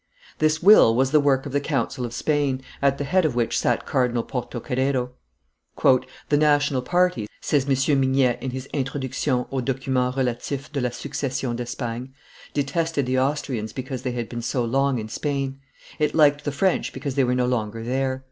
[0.39, 3.59] This will was the work of the council of Spain, at the head of which
[3.59, 5.11] sat Cardinal Porto Carrero.
[5.75, 7.99] "The national party," says M.
[8.01, 12.09] Mignet in his "Introduction aux Documents relatifs de la Succession d'Espagne,_
[12.51, 15.59] "detested the Austrians because they had been so long in Spain;
[15.99, 18.19] it liked the French because they were no longer there.